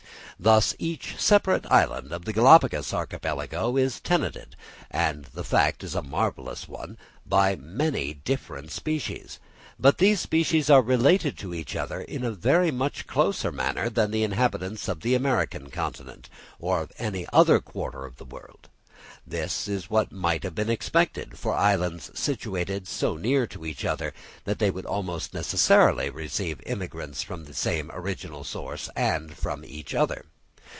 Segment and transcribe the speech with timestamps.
[0.39, 4.55] Thus each separate island of the Galapagos Archipelago is tenanted,
[4.89, 9.37] and the fact is a marvellous one, by many distinct species;
[9.79, 14.07] but these species are related to each other in a very much closer manner than
[14.07, 16.27] to the inhabitants of the American continent,
[16.57, 18.67] or of any other quarter of the world.
[19.27, 24.11] This is what might have been expected, for islands situated so near to each other
[24.47, 30.25] would almost necessarily receive immigrants from the same original source, and from each other.